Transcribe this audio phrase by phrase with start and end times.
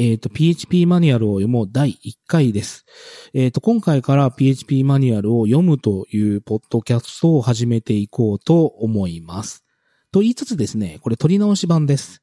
[0.00, 2.86] えっ、と、PHP マニュアルを読もう第1回です。
[3.34, 9.64] えっ、と、今回から PHP マニュアルを読むというポッドキャストを始めていこうと思います。
[10.12, 12.22] と言いつつですね、これ取り直し版です。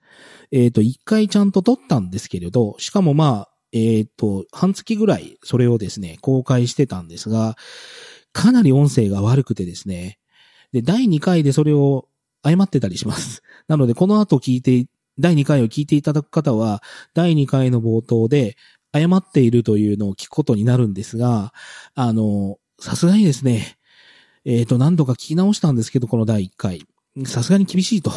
[0.54, 7.58] えっ、と、1回ちゃんと撮ったんですけれど、しかもまあ、えっ、と、半月ぐらいそれをですね、公開してたんですが、
[8.32, 10.18] かなり音声が悪くてですね、
[10.72, 12.08] で、第2回でそれを
[12.42, 13.42] 誤ってたりします。
[13.68, 14.88] なので、この後聞いて、
[15.18, 18.58] 第2回を聞いていただく方は、第2回の冒頭で
[18.92, 21.54] 誤っているというのを聞くことになるんですが、
[21.96, 23.78] あの、さすがにですね、
[24.46, 26.86] えっ、と、何度か聞き直したんですけど、この第1回。
[27.26, 28.12] さすがに厳しいと。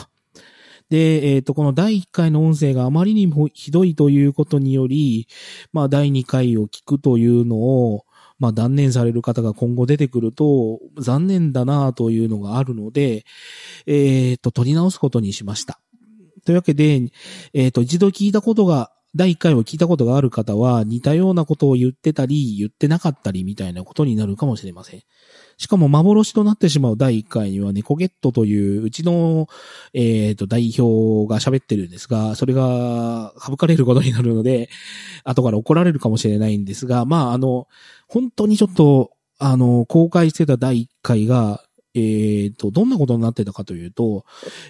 [0.91, 5.29] で、えっ、と、この第1回の音声があまりにもひどいということにより、
[5.73, 8.05] まあ、第2回を聞くというのを、
[8.39, 13.25] まあ、断念される方が今後出てくると、残念だなというのがあるので、
[13.87, 15.81] えっ、と、取り直すことにしました。
[16.49, 17.03] というわけで、
[17.53, 25.03] えっ、と、一度聞いたことが、第1回を聞いたことがある方は、似たようなことを言ってたり、言ってなかったりみたいなことになるかもしれません。
[25.59, 29.47] しかも幻となってしまう第1回には、ネコゲットという、うちの、
[29.93, 34.71] えっ、と、代表が喋ってるんですが、それが省かれることになるので、
[35.25, 37.69] 後から怒られるかもしれないんですが、まあ、あの、
[38.07, 41.63] 本当にちょっと、あの、公開してた第1回が、
[41.99, 44.25] えっ、と、どんなことになってたかというと、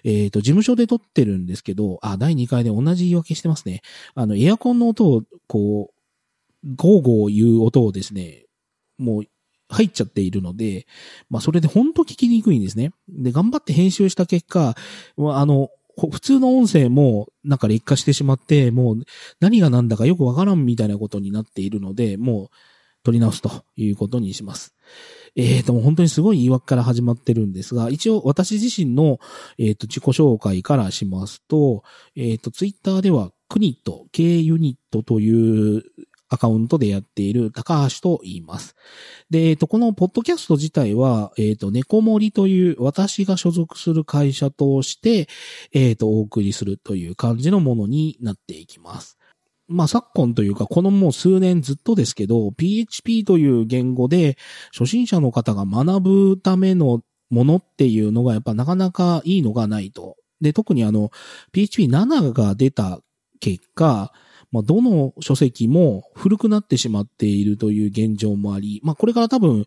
[0.05, 3.83] えっ、と、事務所で撮ってるんですけど、あ、第2回で同じ言い訳してますね。
[4.15, 8.47] あの、エアコンの音を、こう、ゴーゴー言う音をですね、
[8.99, 9.25] もう、
[9.71, 10.87] 入っちゃっているので、
[11.29, 12.93] まあ、それで本当聞きにくいんですね。
[13.09, 14.75] で、頑張って編集した結果、
[15.17, 15.69] まあの、
[16.11, 19.03] 普通の音声もなんか劣化してしまって、もう
[19.41, 22.49] 何が何だかよくわからんみたいなことになっているので、もう
[23.03, 24.75] 取り直すということにします。
[25.39, 29.21] えーと、も本当にすごい言い訳から始まってるんですが、一応私自身の、
[29.57, 31.85] えーと自己紹介からしますと、
[32.17, 35.83] えーと、ツイッターではクニット、K ユニットという
[36.29, 38.75] アカウントでやっている高橋と言います。
[39.31, 45.29] で、えっ、と、このポッドキャスト自体は、えっ、と、猫森という私が所属する会社として、
[45.73, 49.18] えっ、と、お送りするという感じのものになっていきます。
[49.69, 54.39] まあ、昨今というか、このもう数年ずっとですけど、PHP という言語で、
[54.73, 60.17] 初心者の方が学ぶためのものっていうのが、やっぱなかなかいいのがないと。
[60.41, 61.11] で、特にあの、
[61.53, 63.01] PHP7 が出た
[63.41, 64.13] 結果、
[64.51, 69.67] まあ、どの書籍も古くなってしまっているという現状もあり、まあ、これから多分、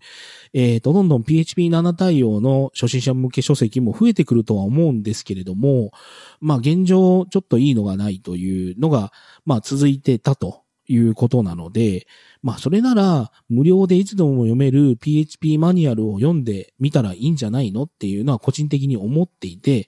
[0.53, 5.91] えっ、と、どんどん PHP7 対応の初心者向け書籍も増えてくるとは思うんですけれども、
[6.39, 9.11] まあ、現状ちょっといいのがないというのが、
[9.45, 12.07] まあ、続いてたということなので、
[12.43, 19.87] まあ、それなら、無料でいつでも読める PHP マニュアルを読んでみたらいいんじゃないのっていうのは個人的に思っていて、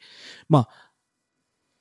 [0.50, 0.83] まあ、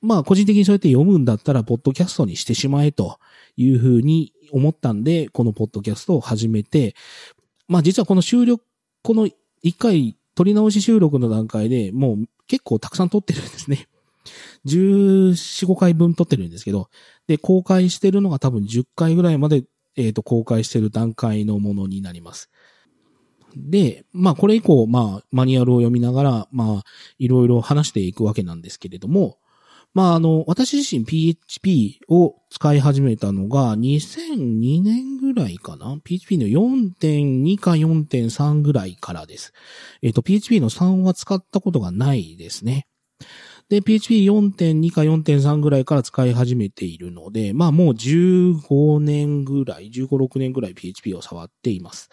[0.03, 3.19] まあ個人的にそうやって読むんだったら、ポッドキャストにしてしまえと
[3.55, 6.93] いうふうに思ったんで、このポッドキャストを始めて、
[7.69, 8.63] まあ実はこの収録、
[9.01, 9.29] この
[9.61, 13.87] 一回取り直し収録の段階でもう結構たくさん撮ってるんですね。
[14.65, 16.89] 14、5回分撮ってるんですけど、
[17.27, 19.63] で、公開してるのが多分10回ぐらいまで、
[19.95, 22.49] えっ、と、公開してる段階のものになります。
[23.55, 26.83] で、まあこれ以降、まあマニュアルを読みながら、まあ
[27.19, 29.37] いろいろ話していくわけなんですけれども、
[29.93, 39.53] まあ、あの、私自身 PHP を使い始めたのが2002年ぐらいかな ?PHP の4.2か4.3ぐらいからです。
[40.01, 42.87] えっ、と、PHP の3は使ったことがないですね。
[43.69, 52.09] で、PHP4.2 か4.3ぐらいから使い始めているので、まあもう15年ぐらい、15、6年ぐらい PHP を触っています。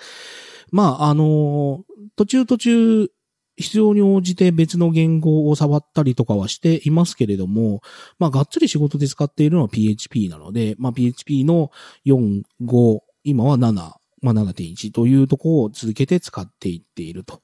[0.70, 1.84] まあ、あの
[2.16, 3.10] 途中途中、
[3.60, 7.82] 必要に応じて別の言語を触ったりとかはしていますけれども、
[8.18, 11.70] まあ、がっつり仕事で使っているのは PHP なので、まあ、PHP の
[12.06, 17.40] 4、5、今は7、まあ、7.1というとこを続けて使っていっていると。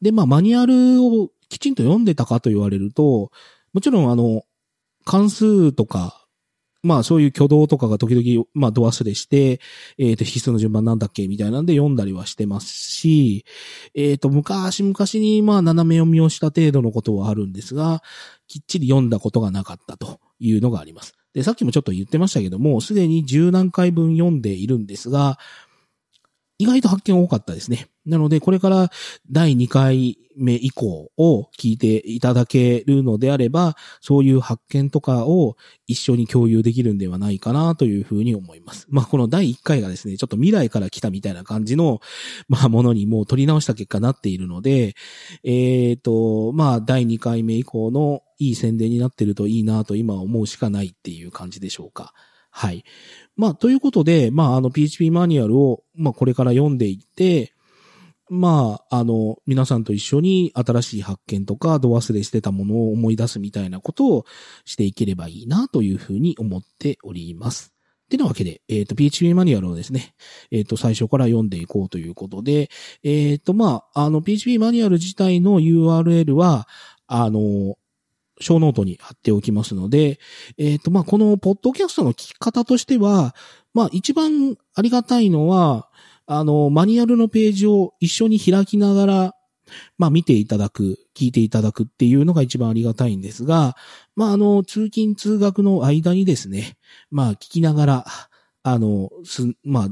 [0.00, 3.30] で、まあ、マニュアルをきちんと読んでたかと言われると、
[3.72, 4.42] もちろんあの、
[5.04, 6.21] 関数とか、
[6.82, 9.60] まあそういう挙動とかが時々、まあド忘れして、
[9.98, 13.44] えっ、と、引数の順番なんだっけみたいなんで読んだりはしてますし、
[13.94, 18.02] えっ、と、昔々にまあ斜め読みをした程度のことはあるんですが、
[18.48, 21.14] きっちり読んだことがなかったというのがあります。
[21.34, 25.38] で、さっきもちょっと言ってましたけども、すでに十何回分読んでいるんですが、
[26.62, 27.88] 意外と発見多かったですね。
[28.06, 28.90] なので、これから
[29.30, 35.56] 第2回目以降を聞いていただけるのであれば、そういう発見とかを
[35.88, 38.86] 一緒に共有できるんではないかなというふうに思います。
[38.90, 42.00] まあ、この第1回がですね、ちょっと未来から来たみたいな感じの、
[42.48, 44.94] まあ、ものにもう取り直した結果になっているので、
[45.42, 52.14] えっ、と、まあ、第2回目以降のいい宣伝になってるといいなと今思うしかないっていう感じでしょうか。
[52.54, 52.84] はい。
[53.34, 57.54] まあ、ということで、まあ、あの、PHP マニュアルを、まあ、これから読んでいって、
[58.28, 64.24] まあ、あの、皆さんと一緒に新しい発見とか、度忘れしてたものを思い出すみたいなことを
[64.64, 67.72] していければいいなというふうに思っております。
[68.10, 70.14] てなわけで、えっ、ー、と、PHP マニュアルをですね、
[70.50, 72.68] えっ、ー、と、最初から読んでいこうということで、
[73.02, 76.68] えっ、ー、と、まあ、あの、PHP マニュアル自体の URL は、
[77.06, 77.76] あの、
[78.40, 80.18] ショーノートに貼っておきますので、
[80.58, 83.34] えっ、と、まあ、このポッドキャストの聞き方としては、
[83.74, 85.88] まあ、一番ありがたいのは、
[86.26, 89.34] あの、マニュアルのページを一緒に開きながら、
[89.98, 93.76] まあ見ていただく、聞いていただくっていうのが一番ありがたいんですが、
[94.16, 96.76] まああの、通勤通学の間にですね、
[97.10, 98.06] まあ聞きながら、
[98.62, 99.88] あの、す、まあ、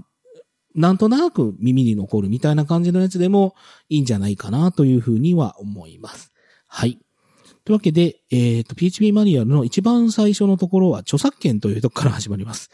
[0.74, 3.54] なんとなく耳に残るみたいな感じのやつでも
[3.88, 6.32] いいんじゃないかなというふうには思います。
[6.68, 7.00] はい。
[7.70, 12.68] というわけで、えっ、ー、と、PHP マニュアルの一番最初のところは著作権というとこから始まります。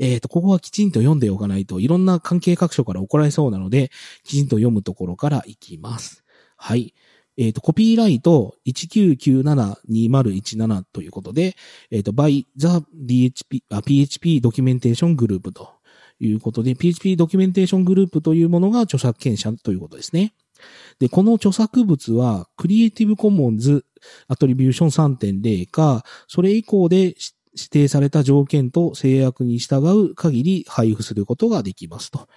[0.00, 3.92] えっ、ー、と、ここはきちんと読んでおかないといろんな関係各所から怒られそうなので、
[4.24, 6.24] きちんと読むところからいきます。
[6.56, 6.92] はい。
[7.36, 11.54] えっ、ー、と、コピーライト19972017ということで、
[11.92, 12.66] えっ、と、by the
[12.96, 15.70] DHP、PHP Documentation Group と
[16.18, 20.34] いうことで、PHP Documentation Group というものが著作権者ということですね。
[20.98, 23.84] で、この著作物は、クリエイティブコモンズ
[24.28, 27.14] アトリビューション3.0か、それ以降で
[27.54, 32.28] 指定された条件と制約に従う限り配布することができますと。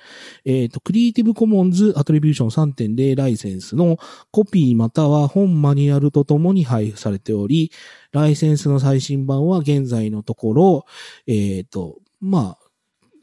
[0.43, 3.97] えっ、ー、と、クリエイティブコモンズアトリビューション3.0ライセンスの
[4.31, 7.71] コピーまたは本マニュアルとともに配布されており、
[8.11, 10.85] ライセンスの最新版は現在のところ、
[11.27, 12.65] えっ、ー、と、まあ、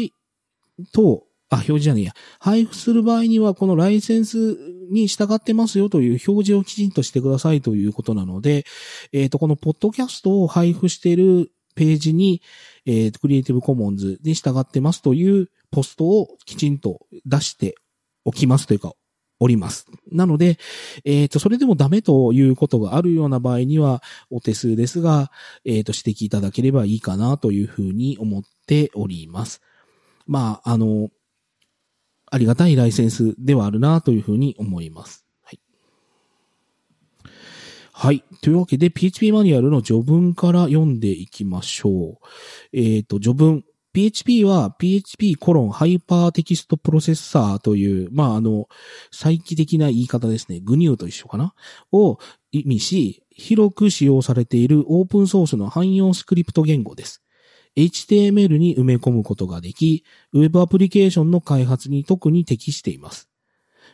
[0.94, 2.14] と、あ、表示じゃねえや。
[2.40, 4.58] 配布する場合には、このライセンス
[4.92, 8.66] に従ってますよという表示をきちんとしてくださいということなので、
[9.12, 12.42] えっ、ー、と、このポッドキャストを配布しているページに、
[12.86, 17.76] えっ、ー、と、クリエイティブコモンズに従ってますというポストをきちんと出して
[18.26, 18.94] おきますというか、
[19.40, 19.88] おります。
[20.12, 20.60] なので、
[21.06, 25.32] えっ、ー、と、それでもダメということがあるような場合には、お手数ですが、
[25.66, 29.62] えっ、と、指摘いただければいいかなというふうに思っております。
[30.28, 31.10] まあ、あの、
[32.32, 35.26] ありがたいライセンスではあるなというふうに思います。
[35.44, 35.60] はい。
[37.92, 38.24] はい。
[38.42, 42.28] というわけで、PHP マニュアルの序文から読んでいきましょう。
[42.74, 43.64] えっ、ー、と、序文。
[43.92, 48.68] PHP は PHP コロンハイパーテキストプロセッサーという、まあ、あの、
[49.12, 50.60] 再帰的な言い方ですね。
[50.60, 51.56] GNU と一緒かな？
[51.92, 52.20] を
[52.52, 57.24] 意味し、広く使用されているオープンソースの汎用スクリプト言語です。
[57.80, 63.30] HTML に埋め込むことができ、Web アプリケーションの開発に特に適しています。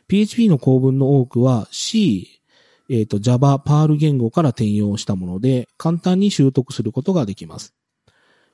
[0.08, 2.42] PHP の構文の多くは C、
[2.90, 7.74] えっ、ー、と Java、Perl 言語から転用したもので、簡単に習得することができます。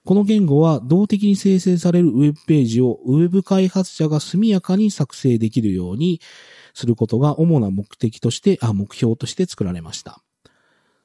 [0.03, 6.21] この言語は動的に生成されるウェブページをウェブ開発者が速やかに作成できるように
[6.73, 10.23] することが主な目的として、あ、目標として作られました。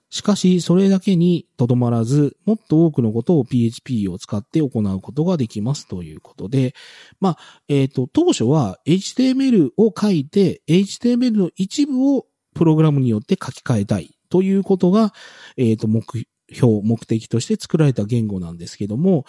[0.09, 6.75] しかし、それだけにとどまらず、もっと多くのことを PHP を使って行うことができますということで、
[7.21, 15.13] まあ、えっ、ー、と、当初は HTML を書いて、HTML の一部をプログラムによって書き換えたいということが、
[15.57, 16.05] えっ、ー、と、目
[16.53, 19.25] 標、目的として作られた言語なんですけども、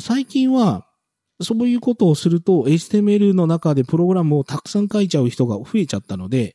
[0.00, 0.86] 最近は、
[1.40, 6.54] そういうことをすると、HTML の中でプログラムをたくさん書いちゃう人が増えちゃったので、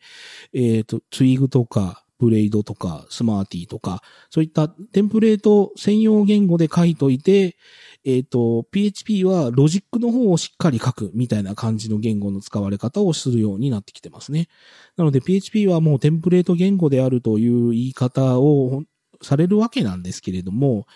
[0.53, 7.57] えっ、ー、と、ツイグとか、ブレイドとかスマーティーとか、そういったテンプレート専用言語で書いといて、
[8.05, 14.47] えっ、ー、と、PHP はロジックの方をしっかり書くみたいな感じの言語の使われ方をするようになってきてますね。
[14.95, 18.83] なので PHP はもうテンプレート言語であるという言い方を
[19.21, 20.87] されるわけなんですけれども、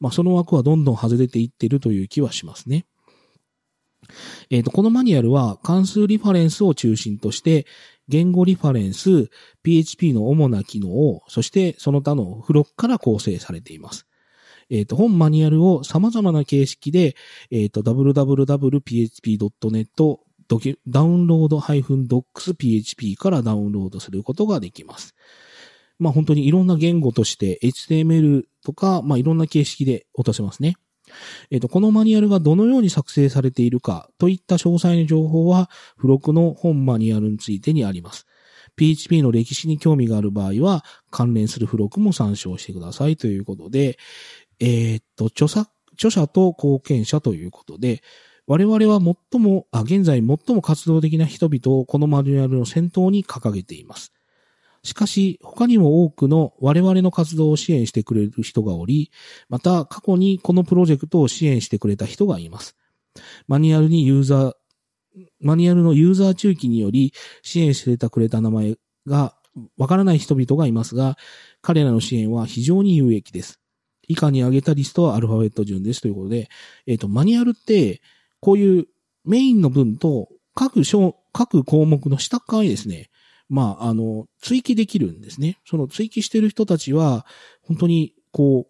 [0.00, 2.86] まあその枠はどんどん外れていってるという気はしますね。
[4.50, 7.66] えっ、と、このマニュアルは関数リファレンスを中心として、
[8.08, 9.30] 言語リファレンス、
[9.62, 14.06] PHP の主な機能、そしてその他の付録から構成されています。
[14.70, 17.16] えっ、ー、と、本マニュアルを様々な形式で、
[17.50, 19.48] えっ、ー、と、www.php.net
[20.86, 25.14] ダウンロード -docs.php からダウンロードすることができます。
[25.98, 30.76] まあ本当にいろんな言語として HTML とか、まあいろんな形式で落とせますね。
[31.50, 38.26] えっ、ー、と、このマニュアルがどのように作成されているかといった詳細な情報は、付録の本マニュアルについてにあります。
[38.76, 43.98] PHP の歴史に興味がある場合は、関連する付録も参照してくださいということで、
[44.60, 48.02] えっ、ー、と、著作、著者と貢献者ということで、
[48.46, 49.00] 我々は
[49.32, 54.12] 最も、あ、現在最も活動的な人々をこのマニュアルの先頭に掲げています。
[54.84, 59.10] しかし、他にも多くの我々の活動を支援してくれる人がおり、
[59.48, 62.76] また過去にこのプロジェクトを支援してくれた人がいます。
[63.48, 64.54] マニュアルにユーザー、
[65.40, 68.76] マニュアルのユーザー中期により支援してくれた名前
[69.06, 69.34] が
[69.78, 71.16] わからない人々がいますが、
[71.62, 73.60] 彼らの支援は非常に有益です。
[74.06, 76.50] 以下に挙げたリストはアルファベット順ですということで、
[76.86, 78.02] えっ、ー、と、マニュアルって、
[78.40, 78.86] こういう
[79.24, 83.08] メインの文と各章、各項目の下側にですね、
[83.48, 85.58] まあ、あの、追記できるんですね。
[85.66, 87.26] その追記してる人たちは、
[87.62, 88.66] 本当に、こ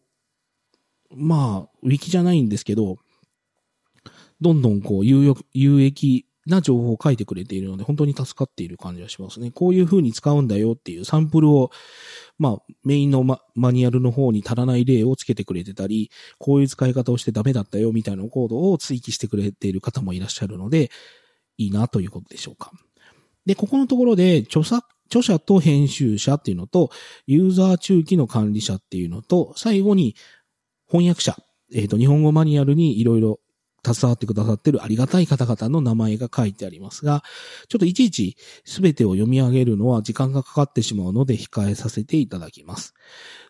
[1.11, 2.99] う、まあ、ウィキじゃないんですけど、
[4.41, 9.51] どんどんこう、有有益な情報を書いてくれているので、本当に助かっている感じがしますね。
[9.51, 11.71] こういう風に使うんだよっていうサンプルを、
[12.39, 20.91] まあ、メインのママニュアルの方に足らない例をつけてくれてたり、こういう使い方をしてダメだったよみたいなコードを追記してくれている方もいらっしゃるので、
[21.57, 22.73] いいなということでしょうか。
[23.47, 26.91] で、ここのところで、著作、著者と編集者っていうのと、
[27.27, 30.17] ユーザー中期の管理者っていうのと、最後に
[30.89, 31.37] 翻訳者、
[31.73, 33.41] えっ、ー、と、日本語マニュアルにいろいろ
[33.85, 37.23] 携わってくださってるありがたい方々の名前が書いてありますが、
[37.69, 42.95] ちょっといちいち全てを読み上げるのは時間がかかってしまうので控えさせていただきます。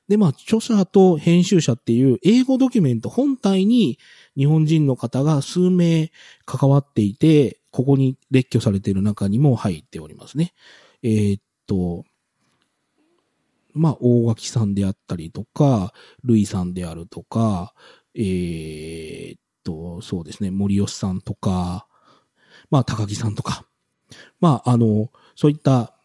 [0.09, 3.99] で、まあ、著者と編集者っていう英語ドキュメント本体に
[4.37, 6.11] 日本人の方が数名
[6.45, 10.55] 関わっていて、ここに列挙されている中にも入っておりますね。
[11.03, 12.05] えー、っと、
[13.73, 17.75] まあ、大垣さんであったりとか、ルイさんであるとか、
[18.15, 21.89] えー、っと、そうですね、森吉さんとか、
[22.71, 23.67] まあ、高木さんとか、
[24.39, 25.97] まあ、あの、そういった、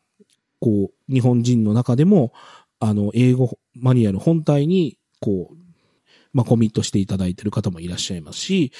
[0.59, 2.33] こう、日本人の中でも、
[2.79, 5.68] あの、英語マニュアル本体に、こう、
[6.33, 8.71] まあ、コミットしていただいている方もいらっしゃいますし、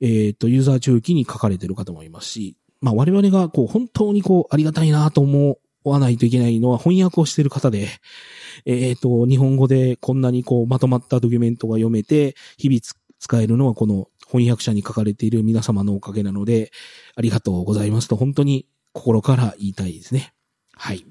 [0.00, 7.88] えっ、と、ユーザー中期に書かれている方もいますし、まあ、我々がこう、本当にこう、ありがたいなと思わないといけないのは翻訳をしている方で、
[8.64, 12.80] えっ、と、日本語でこんなにこう、まとまったドキュメントが読めて、日々
[13.18, 16.72] 使えるのはこの翻訳者に書かれている皆様のおかげなので、
[17.16, 20.34] ありがとうございますと本当に心から言いたいですね。
[20.76, 21.04] はい。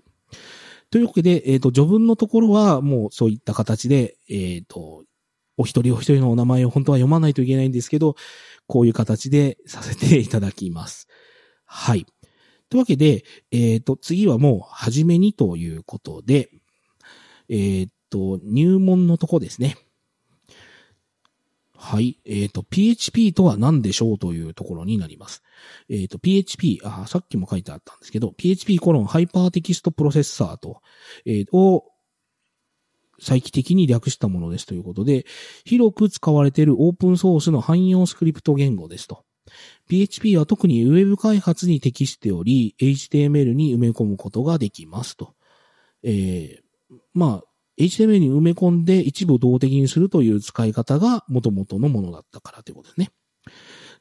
[0.89, 5.03] というわけで、えっ、ー、と、序文のところはもうそういった形で、えっ、ー、と、
[5.57, 8.15] お一人お一人のお名前を本当は読まないといけないんですけど、
[8.67, 11.07] こういう形でさせていただきます。
[11.65, 12.05] はい。
[12.69, 16.49] というわけで、えっ、ー、と、次はもう、はじめにということで、
[17.49, 19.77] えっ、ー、と、入門のとこですね。
[21.77, 22.17] はい。
[22.25, 25.43] えっ、ー、と、PHP とは何でしょうというところになります。
[25.89, 30.81] えっ、ー、と、PHP、あ、さっきも書いてあったんですけど、PHP コロンハイパーテキストプロセッサーと、
[31.25, 31.92] えー、を
[33.19, 35.25] 再帰的に略したものですということで、
[35.65, 39.23] 広く使われているオープンソースの汎用スクリプト言語ですと。
[39.87, 45.33] PHP は特に Web 開発に適しており、HTML に埋め込むことができますと。
[46.03, 47.43] えー、まあ、
[47.77, 53.09] HTML に埋め込んで一部動的にするという使い方が元々のものだったからということですね。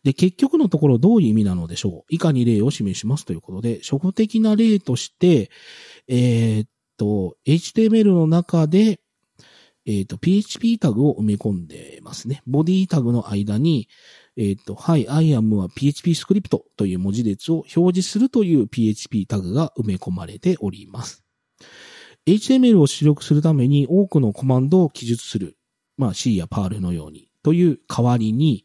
[0.04, 5.50] で、結局のところどういう意味なのでしょう以下に例を示しますということで、初歩的な例として、
[6.08, 9.00] えー、っと、HTML の中で、
[9.86, 12.42] えっ、ー、と、PHP タグを埋め込んでますね。
[12.46, 13.88] ボディタグの間に、
[14.36, 21.24] えっ、ー、と、はい、I am は PHP スクリプトという文字列を表示するという PHP タグが埋め込まれております。
[22.26, 25.56] HTML を出力するために多くのコマンドを記述する。
[25.96, 27.28] まあ C や PARL のように。
[27.42, 28.64] という代わりに、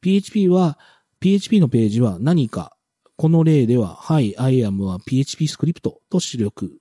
[0.00, 0.78] PHP は、
[1.20, 2.76] PHP のページは何か、
[3.16, 6.78] この例では、はい、I am は PHP スクリプトと出力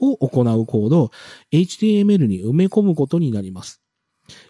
[0.00, 1.10] を行うコードを
[1.52, 3.82] HTML に埋め込むことになります。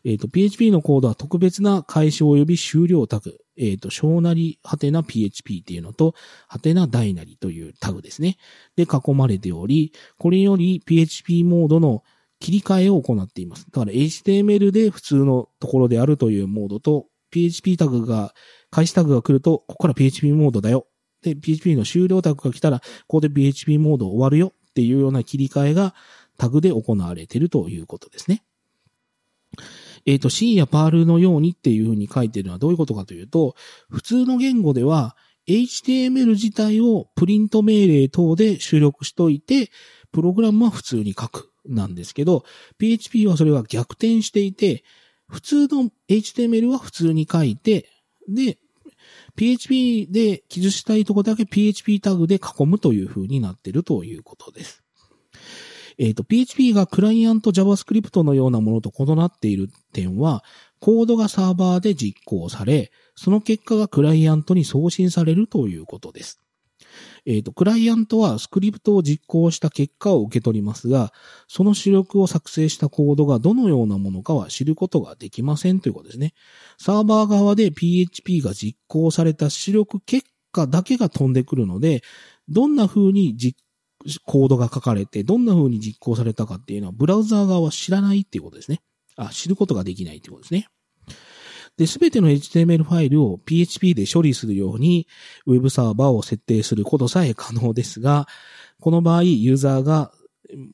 [0.05, 6.15] えっ、ー、と、PHP のコードは特別な開始及び終了タグ、えっ、ー、と、小なり、はてな PHP っていうのと、
[6.49, 8.37] はてな大なりというタグですね。
[8.76, 12.03] で、囲まれており、これより PHP モードの
[12.41, 13.67] 切り替えを行っています。
[13.67, 18.35] だから HTML で普通のところであるというモードと、PHP タグが
[18.71, 20.87] 開始タグが来ると、ここから PHP モードだよ。
[21.23, 25.95] で、PHP の終了タグが来たら、ここで PHP モード終わるよっていうような切り替えが
[26.37, 28.42] タグで行われているということですね。
[30.04, 33.54] えっ、ー、と、C や PAL のようにっていうふうに書いてるのはどういうことかというと、
[33.88, 35.16] 普通の言語では
[35.49, 39.71] HTML 自体をプリント命令等で出力しといて、
[40.12, 42.45] プログラムは普通に書くなんですけど、
[42.76, 44.85] PHP はそれが逆転していて、
[45.26, 47.88] 普通の HTML は普通に書いて、
[48.28, 48.59] で、
[49.37, 54.83] PHP で記述したいとこだけ PHP タグで囲むという風になっているということです。
[55.99, 60.45] えっ、ー、と、PHP がクライアント JavaScript のようなものと異なっている点は、
[60.78, 66.40] コードがサーバーで実行され、その結果がクライアントに送信されるということです。
[67.25, 71.12] えっ、ー、と、クライアントはスクリプトを実行した結果を受け取りますが、
[71.49, 76.35] その出力を作成したコードがどのようなものかは知ることができませんということですね。
[76.78, 82.02] サーバー側で PHP が実行された出力結果だけが飛んでくるので、
[82.49, 83.56] どんな風に実
[84.25, 88.80] コードが書かれて、どんな風に実行されたかっていうのは、ブラウザー側は知らないっていうことですね。
[89.16, 90.68] あ、知ることができないっていうことですね。
[91.76, 95.06] で、すべての HTML ファイルを PHP で処理するように、
[95.47, 98.26] ウェブサーバーを設定することさえ可能ですが、
[98.80, 100.12] この場合、ユーザーが、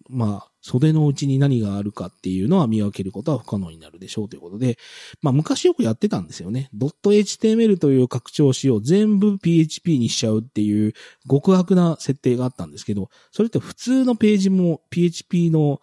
[0.09, 4.78] まあ、袖の内に何があるかっていうのは見分けることは不可能になるでしょうということで、
[5.21, 6.71] まあ昔よくやってたんですよね。
[6.76, 10.92] .html という拡張子を全部 PHP にしちゃうっていう
[11.28, 15.80] 極悪な設定があったんですけど、それって普通のページも PHP の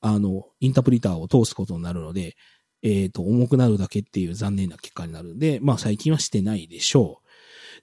[0.00, 2.36] あの、インタプリターを通すことになるので、
[2.82, 7.28] えっ、ー、と、重くなるだけっていう残念な結果になるんで、まあ最近はしてないでしょう。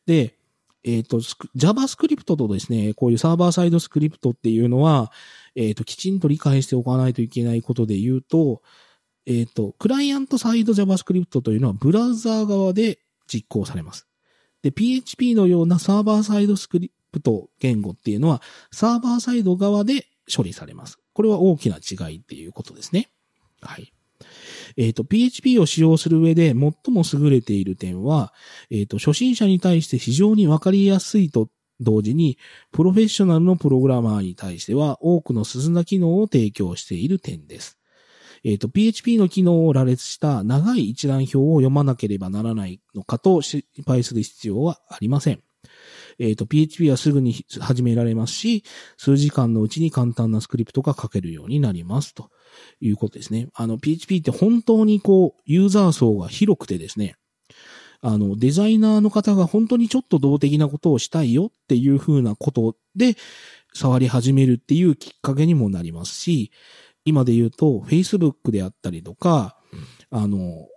[0.06, 0.36] で、
[0.84, 1.20] えっ、ー、と、
[1.58, 5.12] JavaScript とですね、こういうサーバーサイドスクリプトっていうのは、
[5.56, 8.62] えっ、ー、と、きちんと理解しておかないといけないことで言うと、
[9.26, 14.08] えっ、と、クライアントサイド JavaScript というのはブラウザー側で実行されます。
[14.62, 18.42] で、PHP のようなサーバーサイドスクリプト言語っていうのは、
[18.72, 21.00] サーバーサイド側で処理されます。
[21.14, 23.10] これは大きな違いっていうことですね。
[23.62, 23.94] はい。
[24.80, 28.34] えっ、ー、と、PHP を使用する上で最も優れている点は、
[28.72, 31.50] えっ、ー、と、初心者に対して非常にわかりやすいと
[31.82, 32.38] 同時に、
[32.72, 37.78] プロフェッショナルのプログラマーに対しては多くの進んだ機能を提供している点です。
[38.46, 45.49] えっ、ー、と、PHP の機能を羅列した長い一覧表を読まなければならないのかと心配する必要はありません。
[46.20, 48.64] えっ、ー、と、PHP はすぐに始められますし、
[48.98, 52.30] 数時間のうちに簡単なスクリプトが書けるようになりますと。
[52.82, 53.50] いうことですね。
[53.54, 57.16] あの、PHP って本当にこう、ユーザー層が広くてですね、
[58.02, 63.16] あの、デザイナーの方が本当にちょっと動的なことをしたいよっていう風なことで、
[63.74, 66.52] 触り始めるっていうきっかけにもなりますし、
[67.06, 69.58] 今で言うと、Facebook であったりとか、
[70.10, 70.68] あの、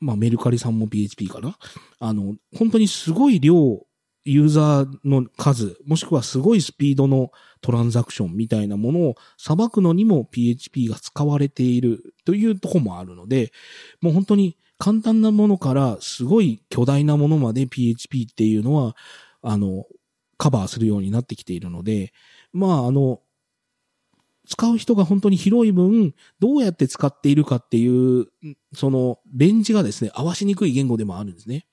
[0.00, 1.56] まあ、メルカリさんも PHP かな？
[2.00, 3.86] あの、本当にすごい量
[4.24, 7.30] ユーザーの数、もしくはすごいスピードの
[7.60, 13.52] トランザクションみたいなものを裁くのにも PHP が使われているというとこもあるので、
[14.00, 18.96] もう本当に簡単なものからすごい巨大なものまで PHP っていうのは、
[19.42, 19.86] あの、
[20.38, 22.12] カバーするようになってきているので、
[22.52, 23.20] まあ、あの、
[24.48, 28.26] 使う人が本当に広い分、どうやって使っているかっていう、
[28.74, 31.66] その、レンジがですね、合わしにくい言語でもあるんですね。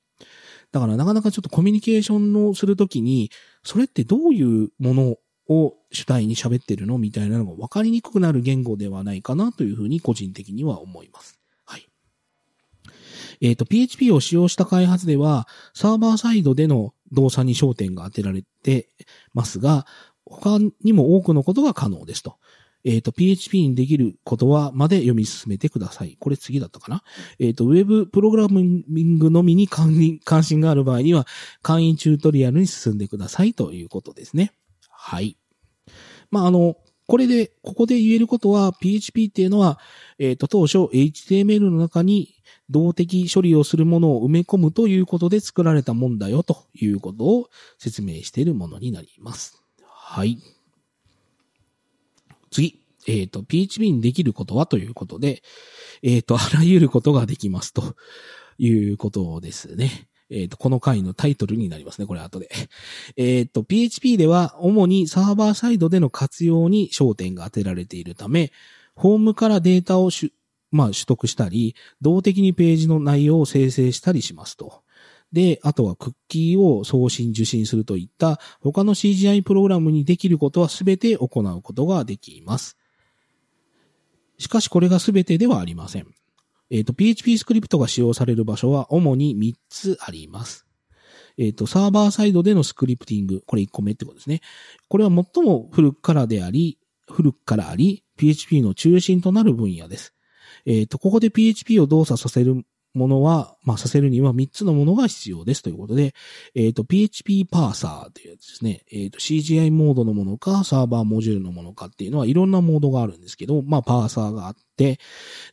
[0.72, 3.32] だからなかなかちょっとコミュニケーションをするときに、
[3.64, 11.40] それってどういうものを主体に喋ってるのみたいなのが分かりにくくなる言語ではないかなというふうに個人的には思います。
[11.66, 11.88] はい。
[13.42, 18.90] えっ、ー、と、PHP を使用した開発では、サーバーサイドでの動作に焦点が当てられて
[19.34, 19.88] ますが、
[20.26, 22.38] 他にも多くのことが可能ですと。
[22.86, 26.18] えっ、ー、と、PHP にできることはまで読み進めてください。
[26.20, 27.04] これ次だったかな
[27.40, 31.28] えっ、ー、と、ウェブプログラミングのみに関心がある場合には、
[31.62, 34.54] 会員チュートリアルに進んでくださいということですね。
[34.90, 35.38] はい。
[36.32, 39.80] まあ、あの、これで、ここで言えることは、PHP っていうのは、
[40.20, 42.36] えっ、ー、と、当初 HTML の中に
[42.70, 49.64] 動的処理をするものを埋め込むということで作られたもんだよということを説明しているものになります。
[49.84, 50.38] はい。
[52.52, 52.82] 次。
[53.08, 55.42] えっ、ー、と、PHP にできることはということで、
[56.04, 57.96] えっ、ー、と、あらゆることができますと
[58.58, 60.08] いうことですね。
[60.30, 62.50] えっ、ー、と、この回のタイトルになりますね、これ後で。
[63.16, 68.52] えっ、と、PHP では主にサーバーサイドでの活用に焦点が当てられているため、
[68.96, 70.12] ホームからデータを
[70.72, 74.84] まあ、取得したり、動的にページの内容を生成したりしますと。
[75.32, 82.78] で、あとはクッキーを送信受信するといった他の CGI プログラムにできることはすべて行うことができます。
[84.38, 86.08] しかしこれがすべてではありません。
[86.72, 90.66] えっ、ー、と、PHP スクリプトが使用される場所は主に3つあります。
[91.38, 94.42] えっ、と、サーバーサイドでのスクリプティング、これ1個目ってことですね。
[94.88, 96.78] これは最も古くからであり、
[97.10, 100.14] 古くからあり、PHP の中心となる分野です。
[100.66, 102.64] えっ、と、ここで PHP を動作させる
[103.00, 106.14] ものは、まあ、させるには3つのものが必要ですということで、
[106.54, 108.84] えっ、ー、と、PHP パーサーというやつですね。
[108.92, 115.00] えっ、ー、と、CGI モードのものか、サーバーモジュールのものかっていうのはいろんなモードがあるんですけど、まあ、パーサーがあって、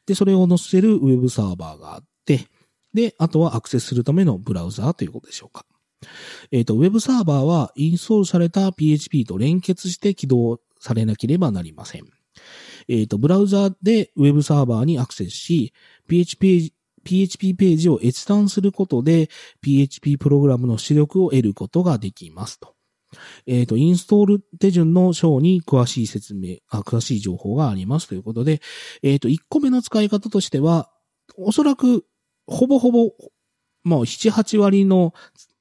[0.07, 2.47] で、それを載せるウェブサーバーがあって、
[2.93, 5.65] で、あとはアクセスするためのブラウザーということでしょうか。
[6.51, 12.05] えっ、ー、と、ウェブサーバーはインストールされた PHP と連結して起動されなければなりません。
[12.89, 15.73] えっ、と、ブラウザーでウェブサーバーにアクセスし、
[16.09, 16.73] PHP
[17.07, 19.31] PHP ページを閲覧することで
[19.63, 22.75] PHP プログラムの出力を得ることができますと。
[23.47, 28.61] えっ、ー、と、インストール手順の章に詳しい説明、あ詳しい情報がありますということで、
[29.03, 30.91] えっ、ー、と、1個目の使い方としては、
[31.39, 32.05] おそらく、
[32.47, 33.13] ほぼほぼ、
[33.85, 35.15] まあ、7、8割の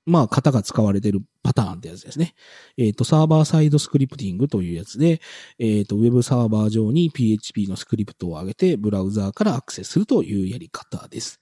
[0.05, 2.33] まあ、型が使われてるパターンってやつですね。
[2.75, 5.21] えっ、ー、と、サーバーサイドスクリプティングというやつで、
[5.59, 11.39] えっ、ー、と、ウェブサーバー上に PHP のスクリプトを上げて、ブラウザーからアクセスするというやり方です。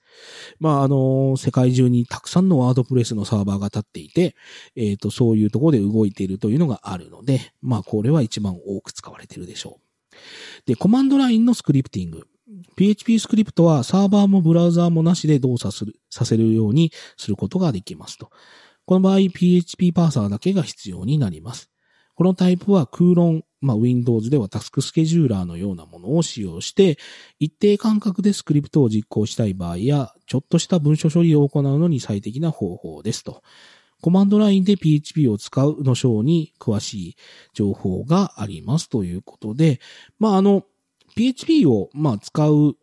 [0.59, 4.35] まあ、あの、世界中にたくさんのワードプレスのサーバーが立っていて、
[4.75, 10.17] えっ、ー、と、そういうところで動いているというのがあるので、まあ、これは一番多く使われているでしょう。
[10.65, 12.27] で、コマンドラインのスクリプティング。
[12.75, 18.31] PHP スクリプトはサーバーもブラウザーもなしで動作する、させるようにすることができますと。
[18.85, 21.69] この場合 PHP パーサーだけが必要になります。
[22.15, 26.97] このタイプは空論、まあ、Windows ではタスクスケジューラーのようなものを使用して、
[27.39, 33.41] 一定間隔でスクリプトを実行したい場合や、ちょっとした文書処理を行うのに最適な方法ですと。
[34.01, 37.15] コマンドラインで PHP を使うの章に詳しい
[37.53, 39.79] 情報がありますということで、
[40.19, 40.65] まあ、あの、
[41.15, 42.75] PHP を、まあ、使う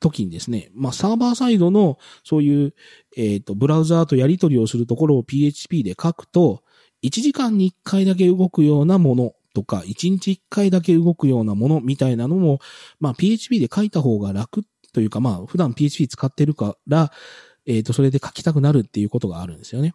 [0.00, 2.74] 時にですね、まあ、サーバーサイドの、そういう、
[3.16, 6.62] えっ、と、ブラウザーとやり取りをするところを PHP で書くと、
[7.02, 12.60] 1時間に1回だけ動くようなものとか、1日1回だけ動くようなものみたいなのも、
[12.98, 17.12] まあ、PHP で書いた方が楽というか、まあ、普段 PHP 使ってるから、
[17.66, 19.94] えっ、と、それで書きたくなるっていうことがあるんですよね。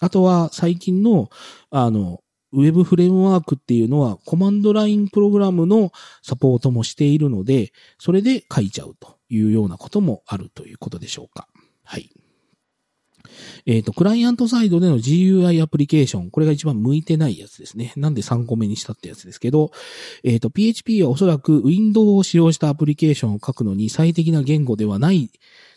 [0.00, 1.30] あとは、最近の、
[1.70, 5.90] あの、ウェブフレームワークっていうのはコマンドラインプログラムの
[6.22, 11.48] サポートもしているので、それで書いちゃうというようなこともあるということでしょうか。
[11.84, 12.10] はい。
[13.66, 17.92] えっ、ー、と、クライアントサイドでの GUI アプリケーション、これが一番向いてないやつですね。
[17.96, 19.70] なんで3個目にしたってやつですけど、
[20.24, 25.30] えっ、ー、と、PHP はおそらく Windows を使用したアプリケーションを書くのに最適な言語ではない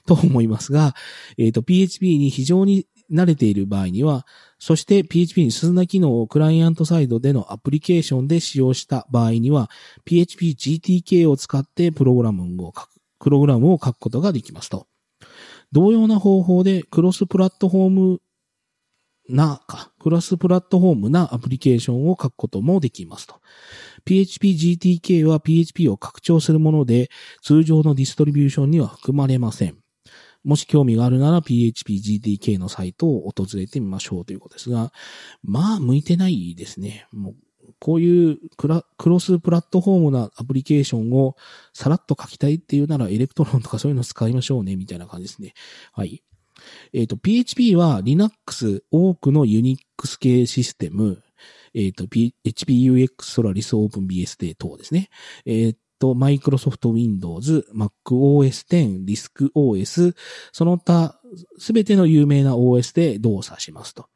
[0.05, 0.95] と思いますが、
[1.37, 4.25] えっ、ー、と、PHP に非常に慣れている場合には、
[4.59, 9.69] そして PHP に進んだ機能をクライアントサイドでのアプリケーションで使用した場合には、
[10.05, 14.87] PHP GTK を使ってプログラムを書く、プログラムを書くことができますと。
[15.71, 18.19] 同様な方法でクロスプラットフォーム
[19.27, 23.41] なか、クロスプラットフォームなアプリケーションを書くこともできますと。
[24.05, 27.09] PHP GTK は PHP を拡張するもので、
[27.41, 29.77] 通常のディストリビューションには含まれません。
[30.43, 34.93] もし興味があるなら PHP GTK のサイトを訪れてみましょうということですが、
[35.41, 37.07] まあ、向いてないですね。
[37.11, 37.35] もう、
[37.79, 41.35] こういうクラクロスプラットフォームなアプリケーションを
[41.73, 45.53] さらっと書きたいっていうなら Electron とかそういうの使いましょうね、みたいな感じですね。
[45.91, 46.23] はい。
[46.93, 49.77] えっ、ー、と、PHP は Linux 多くの Unix
[50.19, 51.21] 系システム、
[51.73, 55.09] えっ、ー、と、HPUX Solaris OpenBSD 等ですね。
[55.45, 60.15] えっ、ー、と、Microsoft Windows、MacOS 10、RISC-OS、
[60.51, 61.19] その他、
[61.57, 64.07] すべての有名な OS で動作しますと。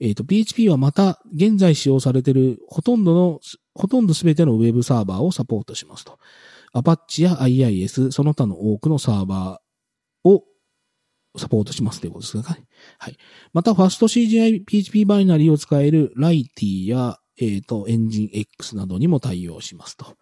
[0.00, 3.40] えっ、ー、と、PHP はまた、現在使用されているほとんどの、
[3.74, 6.18] ほとんどすべての Web サーバーをサポートしますと。
[6.74, 10.44] Apache や IIS、その他の多くのサーバーを
[11.36, 12.42] サポートしますということですね。
[12.98, 13.16] はい。
[13.52, 20.16] また、ファスト CGI PHP バイナリーを使える Lighty や、えっ、ー、と、エンジン X などにも対応しますと。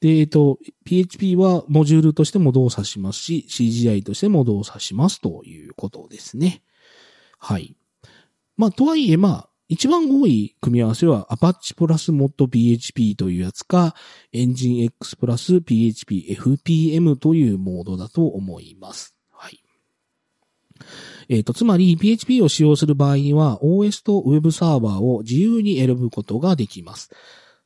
[0.00, 6.62] で、えっと、PHP はモジュールとしても動作しますし、CGI としても動作しますということですね。
[7.38, 7.76] はい。
[8.60, 13.94] まあ、とはいえ、まあ、一番多い組み合わせは Apache プラス Mod PHP というやつか、
[14.34, 19.16] Engine X プラス PHP FPM というモードだと思います。
[19.32, 19.62] はい。
[21.30, 27.08] えっ、ー、と、つまり PHP を使用する場合には OS と Web サーバーを自由に選ぶことができます。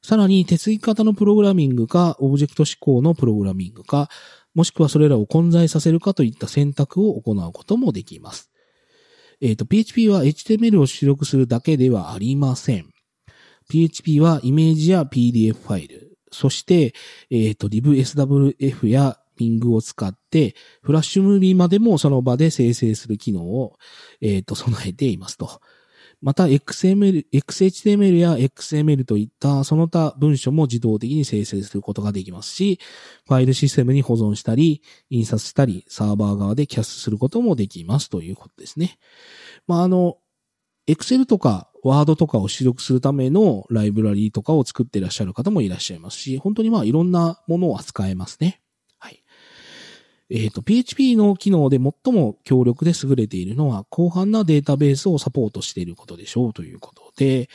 [0.00, 4.08] さらに、手続き型のプログラミングか、オブジェクト指向のプログラミングか、
[4.54, 8.53] もしくはそれらを混在させるかといった選択を行うこともできます。
[9.44, 12.88] えっ、ー、と、PHP は HTML を出力するだけではありません。
[13.68, 16.94] PHP はイメージや PDF ファイル、そして、
[17.30, 23.76] えっ、ー、と、libswf や Ping を使って、フラッシュムービーまでもその場で生成する機能を、
[24.22, 25.60] えっ、ー、と、備えていますと。
[26.24, 32.80] また、XML、XHTML や XML といったその他文書も自動的に生成することができますし、
[33.28, 38.98] ファイルシステムに保存したり、印刷したり、サーバー側でキャスすることもできますということですね。
[39.66, 40.16] まあ、あの、
[40.88, 48.62] Excel とか Word とかを出力するためのライブラリーとかを作っていらっしゃる方もいらっしゃいますし、本当にまあいろんなものを扱えますね。
[50.34, 57.48] えっ、ー、と、PHP の機能で最も強力で優れているのは、広範なデータベースをサポートしていることでしょうということで、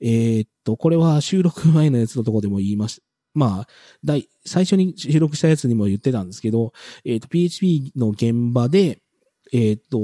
[0.00, 3.02] えっ、と、これは収録前のやつのとこでも言いました。
[3.34, 3.68] まあ、
[4.02, 6.72] 大、最初に収録したやつにも言ってたんですけど、
[7.04, 9.00] えっ、ー、と、PHP の現場で、
[9.52, 9.98] えっ、と、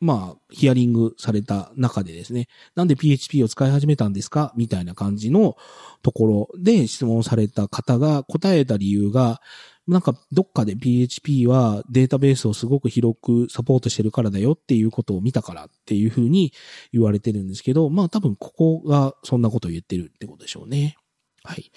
[0.00, 4.52] まあ、ヒアリングされた中でですね、なんで PHP を使い始めたんですか？
[4.56, 5.56] みたいな感じの
[6.02, 9.42] ところで質問された方が答えた理由が、
[9.90, 16.52] なんかどっかで PHP はデータベースをすごく広くサポートしてるからだよっていうことを見たからっていうふうに
[16.92, 20.96] 言われてるんですけど、まあ多分ここがそんなことを言ってるってことでしょうね。
[21.42, 21.72] はい。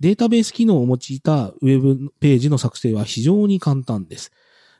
[0.00, 4.32] データベース機能を用いたウェブページの作成は非常に簡単です。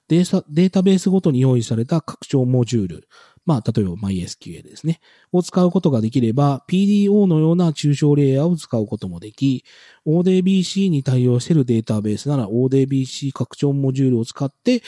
[0.08, 3.08] データベースごとに用意された拡張モジュール、
[3.46, 5.00] まあ、例えば MySQL ですね。
[5.32, 9.64] を使うことができれば、PDO のような抽象レイヤーを使うこともでき、
[10.04, 14.82] ODBC に対応しているデータベースなら ODBC 拡張モジュールを使って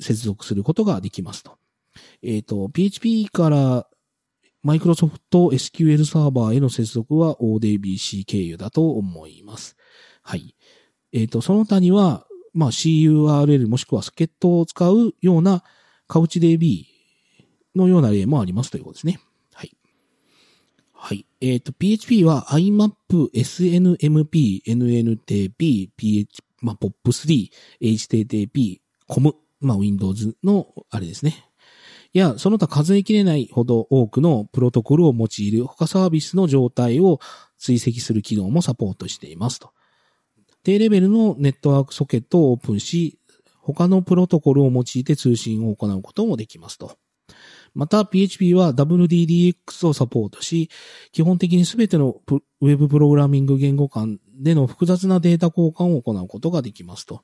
[0.00, 1.56] 接続することができますと。
[2.22, 3.86] えっ、ー、と、PHP から
[4.64, 9.76] マイクロソフト SQL サーバーへの接続は ODBC 経由だと思います。
[10.22, 10.56] はい。
[11.12, 15.62] えっ、ー、と、その他には、まあ、CURL もしくはスケットを使うような
[16.08, 16.91] カウチ DB
[17.74, 19.20] のような例もありますということですね。
[19.54, 19.76] はい。
[20.92, 21.26] はい。
[21.40, 31.48] えっ、ー、と、PHP は IMAP、SNMP、NNTP、PH、まあ、POP3、HTTP、COM、まあ、Windows のあれですね。
[32.14, 37.20] いや、その他数えきれないほど多くのプロトコルを用いる他サービスの状態を
[37.58, 39.72] 追跡する機能もサポートしていますと。
[40.62, 43.18] 低レベルのネットワークソケットをオープンし、
[43.60, 46.98] 他のプロトコルを用いて通信を行うこともできますと。
[47.74, 50.70] また PHP は WDDX をサポートし、
[51.12, 52.20] 基本的にすべての
[52.60, 57.22] ウェブプログラミング言語間での複雑なデータ交換を行うことができますと。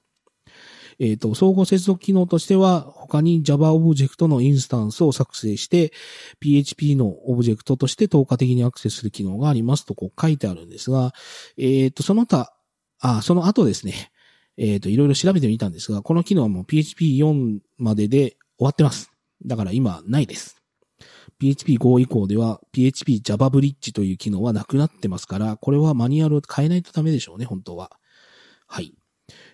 [1.00, 5.92] えっ、ー、と、相互接続機能としては、他に Java オブジェクトのインスタンスを作成して、
[6.40, 11.12] PHP のオブジェクトとして透過的にアクセスする機能がありますとこう書いてあるんですが、
[11.56, 12.52] えっ、ー、と、その他、
[13.00, 14.10] あ、その後ですね、
[14.56, 19.12] えっ、ー、と、いろいろ調べてみたんですが、この機能はもう PHP4 までで終わってます。
[19.44, 20.56] だから今ないです。
[21.40, 27.92] PHP5 以降では PHP Java Bridge という機能はなくなってますから、これはマニュアルを変えないとダメでしょうね、本当は。
[28.66, 28.94] はい。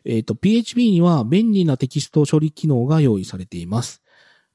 [0.04, 4.02] えっ、ー、と、PHP には便利なテキスト処理機能が用意されています。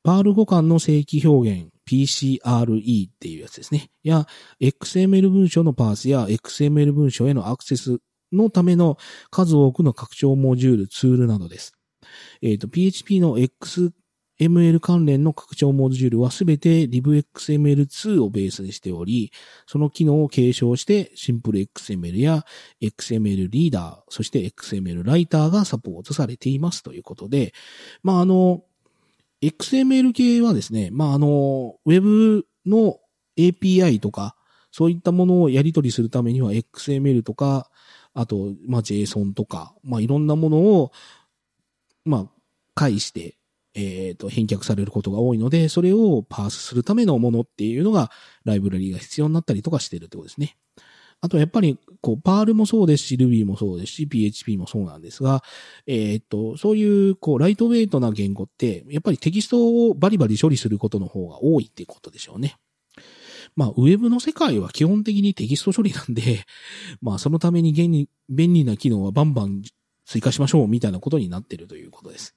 [0.04, 3.89] パール互換の正規表現、PCRE っていうやつですね。
[4.04, 4.26] や、
[4.62, 8.00] XML 文書のパースや XML 文書へのアクセス
[8.32, 8.98] のための
[9.30, 11.74] 数多くの拡張モジュール、ツールなどです。
[12.42, 13.92] えっ、ー、と、PHP の X
[14.39, 19.32] ML 関連の拡張モジュールはすべて LibXML2 をベースにしており、
[19.67, 22.45] その機能を継承してシンプル XML や
[22.82, 27.54] XML リーダー、そして XML ライターがサポートされていますということで、
[28.02, 28.63] まあ、あの、
[29.41, 32.97] XML 系はですね、まあ、あの、Web の
[33.38, 34.36] API とか、
[34.71, 37.69] そういったものをやり取りするためには XML とか、
[38.13, 40.91] あと、まあ、JSON とか、まあ、いろんなものを、
[42.06, 42.25] まあ、
[42.75, 43.38] 介して、
[43.76, 48.12] えっ、ー、と、返却されることが多いので、それをパースするためのものっていうのが、
[48.44, 50.58] ライブラリーが必要になったりとかしてるってことですね。
[51.22, 55.44] あとやっぱり、こう、パールもそうですし、Ruby もそうですし、PHP もそうなんですが、
[55.86, 62.56] えっ、と、そういう、こう、ライトウェイトな言語って、やっぱりテキストをバリバリ処理することの方が多いっていうことでしょうね。
[63.56, 66.46] まあ、ウェブの世界は基本的にテキスト処理なんで、
[67.02, 68.08] まあ、そのために便
[68.54, 69.62] 利な機能はバンバン
[70.06, 72.36] 追加しましょうみたいなことになってるということです。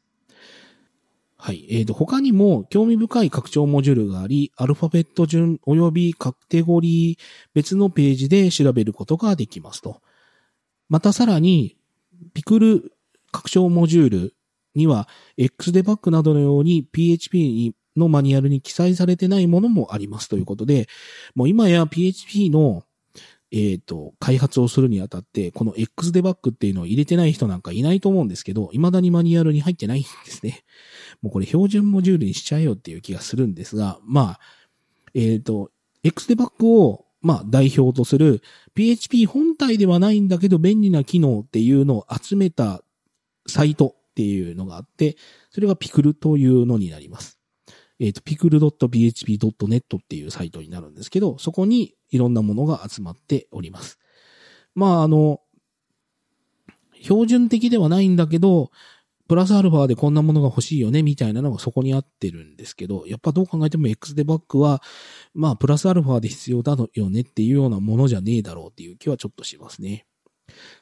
[1.45, 1.67] はい。
[1.71, 10.03] えっ、ー、と、他にも興味深い拡張モジュールがあり、アルファベット順及びカテゴリー別のページで調べることができますと。
[10.89, 11.77] またさらに、
[12.33, 12.93] ピクル
[13.33, 14.35] 拡張モジュール
[14.77, 20.87] には、XDebug などのように PHP のマニュアルに記載されてないものもありますということで、
[21.35, 22.85] もう今や PHP の
[23.53, 30.65] えっ、ー、と、開発をするにあたって、この XDebug っていうのを入れてない人なんかいないと思うんですけど、未だにマニュアルに入ってないんですね。
[31.21, 34.41] もうこれ標準モジュールにしちゃえよっていう気がするんですが、まあ、
[35.13, 35.71] えっ、ー、と、
[36.03, 38.43] XDebug を、まあ、代表とする
[38.75, 42.83] PHP 本体ではないんだけど便利な機能っていうのを集めた
[43.47, 45.17] サイトっていうのがあって、
[45.51, 47.42] それがピクルというのになります。
[48.03, 54.01] えっ、と、pickle.php.net っていうサイトになるんですけど、そこにいろんなものが集まっております。
[54.75, 55.41] まあ、あの、
[57.01, 58.73] 標準的ではないんだけど、
[59.29, 64.83] プラスアルファでこんなものが欲しいよね、みたいなのがそこにあってるんですけど、やっぱどう考えても XDebug は、
[65.33, 70.07] まあ、プラスアルファで必要だよねっていうようなものじゃねえだろうっていう気はちょっとしますね。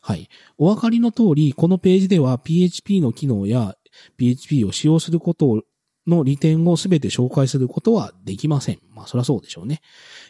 [0.00, 0.28] はい。
[0.56, 3.76] お分かりの通り、このページでは PHP の機能や
[4.16, 5.62] PHP を使用すること
[6.10, 8.80] の利点をすべて紹介することはできません。
[8.94, 9.80] まあ、そりゃそうでしょうね。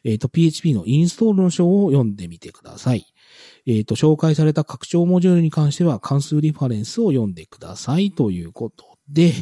[0.05, 3.07] えっ、と、PHP のインストールの章を読んでみてください。
[3.67, 9.33] えっ、と、紹介された拡張モジュールに関しては関数リファレンスを読んでくださいということで、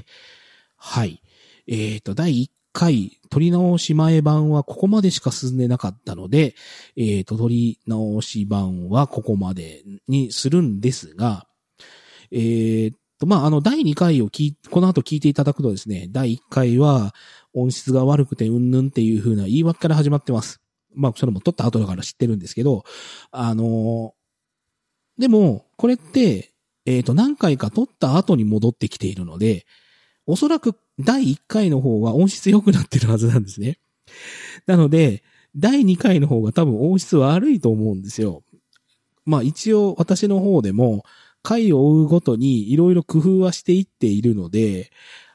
[0.76, 1.22] はい。
[1.66, 6.54] えっ、と、第1回取り直し前版はここまでしか進んでなかったので、
[6.96, 11.46] えっ、と、取り直し版はここまでにするんですが、
[12.30, 17.14] えっ、と、まあ、あの、第2回を聞い、この後聞いていただくとですね、第1回は
[17.52, 20.60] 音質が悪くてうんぬんっていう風な言い訳から始まってます。
[20.94, 22.84] まあ、それも撮った後だから知ってるんですけど、
[23.30, 24.14] あの
[25.18, 26.52] でも、これって、
[26.86, 29.66] えっ、と、何回か撮った後に戻ってきているので、
[30.26, 33.78] おそらく第1回の方は音質良くなってるはずなんですね。
[34.66, 35.22] なので、
[35.56, 38.42] 第2回の方が多分音質悪いと思うんですよ。
[39.24, 41.04] まあ一応私の方でも
[41.48, 44.90] 回を追うごとにいろいろ工夫はしていっているので、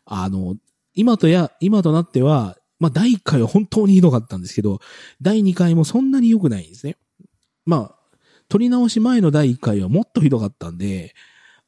[0.05, 0.55] あの、
[0.93, 4.79] 今とや、今となっては、まあ第1回は本当にひどかったんですけど、
[5.21, 6.97] 第2回もそんなに良くないんですね。
[7.65, 11.15] まあ、撮り直し前の第1回はもっとひどかったんで、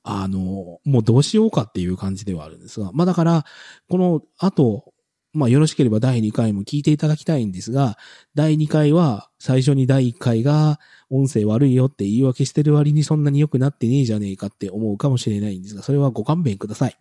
[0.04, 3.46] あの、もうどうしようかっていう感じではあるんですが、まあだから、
[3.90, 4.94] この後、
[5.36, 7.98] まあよろしければ第2回も聞いていただきたいんですが、
[8.34, 16.98] 第2回は最初に第1回が音声悪いよって言い訳してる割にそんなに良くなってねえじゃねえかって思うかもしれないんですが、それはご勘弁ください。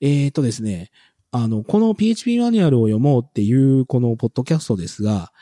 [0.00, 0.90] えー、とですね、
[1.32, 5.32] あの、この PHP マニュアルを読もうっていうこのポッドキャストですが、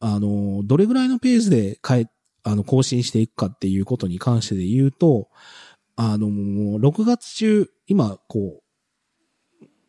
[0.00, 2.06] あの、どれぐらいのペースで変え、
[2.44, 5.28] あの、更新していくかっていうことに関してで言うと、
[5.96, 8.63] あの、6月中、今、こう、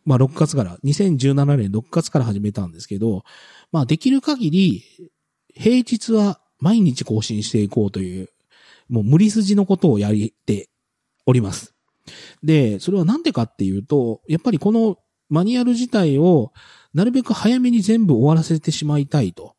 [0.05, 3.23] まあ、6月から、2017年6月から始めたんですけど、
[3.71, 4.83] まあ、できる限り、
[5.53, 8.29] 平日は毎日更新していこうという、
[8.87, 10.13] もう無理筋のことをやっ
[10.45, 10.69] て
[11.25, 11.73] おります。
[12.43, 14.97] で、それはなんでかっていうと、やっぱりこの
[15.29, 16.53] マニュアル自体を
[16.93, 19.55] なるべく早めに全部終わらせてしまいたいと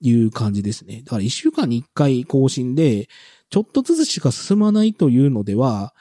[0.00, 1.02] いう感じですね。
[1.04, 3.08] だから1週間に1回更新で、
[3.50, 5.94] ちょっとずつしか進まないというのでは、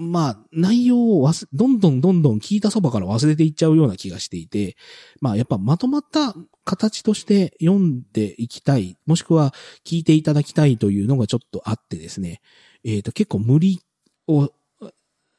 [0.00, 4.76] まあ、内容を忘どんどんどんどん聞いたそばから忘れていっちゃうような気がしていて、
[5.20, 9.52] まあ、やっぱまとまった形として読んでいきたい、もしくは
[9.84, 12.40] 聞いていただきたいというのがちょっとあってですね、
[12.84, 13.80] えっ、と、結構無理
[14.28, 14.52] を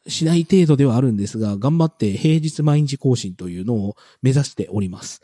[0.07, 5.21] しない程度ではあるんですが、頑張って平日毎日更新というのを目指しております。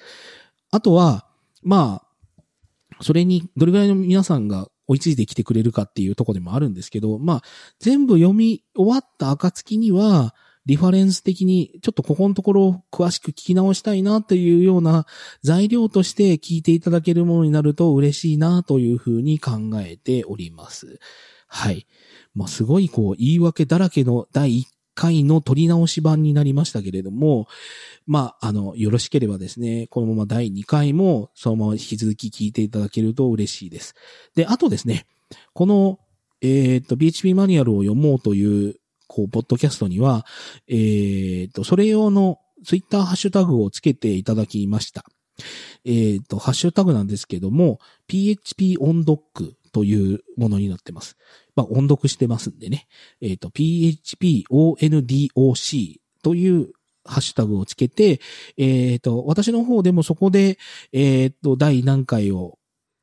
[0.71, 1.27] あとは、
[1.61, 7.41] まあ、それにどれぐらいの皆さんが追いついてきてくれるかっていうとこでもあるんですけど、まあ、
[7.79, 15.05] 全部読み終わった暁には、リファレンス的に、ちょっとここのところを詳しく聞き直したいなというような
[15.43, 20.99] 材料として聞いていただけるものになると嬉しいなというふうに考えております。
[21.47, 21.85] はい。
[22.33, 24.65] まあ、すごいこう、言い訳だらけの第1
[24.95, 27.47] 回の取り直し版になりましたけれども、
[28.07, 33.93] まあ、あの、よろしければですね、このまま第2回もそのまま引き続き聞いていただけると嬉しいです。
[34.35, 35.05] で、あとですね、
[35.53, 35.99] この、
[36.41, 38.75] えっ、と、PHP マニュアルを読もうという、
[39.07, 40.25] こう、ポッドキャストには、
[40.67, 45.05] えっ、と、それ用のツイッターハッシュタグをつけていただきました。
[45.83, 51.17] えっ、と、ハッシュタグなんですけども、PHP 音読というものになってます。
[51.55, 52.87] まあ、音読してますんでね。
[53.21, 56.69] えっ、と、PHP ONDOC という
[57.05, 58.19] ハッシュタグをつけて、
[58.57, 60.57] えっ、と、私の方でもそこで、
[60.91, 62.57] えっ、と、第何回を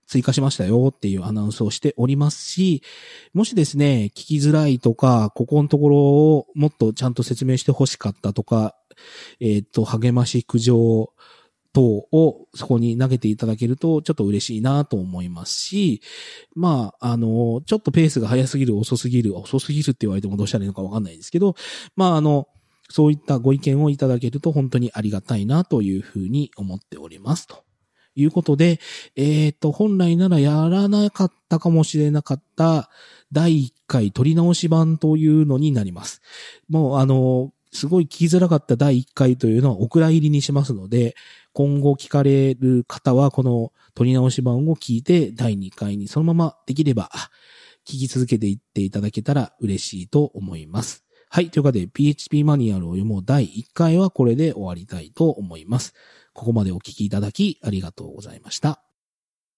[0.06, 2.82] 追加しましたよっていうアナウンスをしておりますし、
[3.32, 8.76] もしですね、聞きづらいとか、ここのところをもっとちゃんと説明して欲しかったとか、
[9.40, 11.12] えっ、と、励まし苦情
[11.72, 16.02] 等をそこに投げていただけるとちょっと嬉しいなと思いますし、
[16.54, 21.54] まあ、あの、ちょっとペースが早すぎる、遅すぎる、遅すぎるって言われてもどうしたらいいのかわかんないですけど、
[21.96, 22.48] まあ、あの、
[22.90, 27.64] そういったご意見をいただけると本当にありがたいなというふうに思っておりますと。
[28.14, 28.78] いうことで、
[29.16, 32.90] えっ、と、本来ならやらなかったかもしれなかった
[33.32, 36.20] 第1回取り直し版というのになります。
[36.68, 41.14] もう、あの、すごい聞きづらかった第1回というのはお蔵入りにしますので、
[41.52, 47.10] 今後聞かれる方はこの取り直し版を聞いて第2回にそのままできれば
[47.86, 51.04] 聞き続けていっていただけたら嬉しいと思います。
[51.28, 51.50] はい。
[51.50, 55.94] ということで、PHP マニュアルを読もう第1回はこれで終わりたいと思います。
[56.34, 58.91] ここまでお聞きいただきありがとうございました。